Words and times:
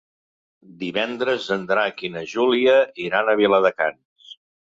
Divendres 0.79 1.49
en 1.57 1.67
Drac 1.73 2.01
i 2.09 2.11
na 2.15 2.25
Júlia 2.33 2.79
iran 3.05 3.29
a 3.29 3.35
Viladecans. 3.43 4.35